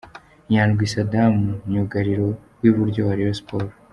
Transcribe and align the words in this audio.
Nyandwi 0.51 0.83
Saddam 0.93 1.35
myugariro 1.69 2.27
w'iburyo 2.61 2.99
muri 3.07 3.21
Rayon 3.25 3.37
Sports. 3.41 3.75